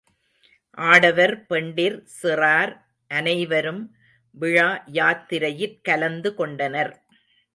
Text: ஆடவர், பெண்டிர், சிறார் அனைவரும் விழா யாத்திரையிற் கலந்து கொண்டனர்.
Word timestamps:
ஆடவர், 0.77 1.33
பெண்டிர், 1.49 1.97
சிறார் 2.21 2.71
அனைவரும் 3.11 3.83
விழா 4.35 4.69
யாத்திரையிற் 4.93 5.77
கலந்து 5.81 6.29
கொண்டனர். 6.33 6.93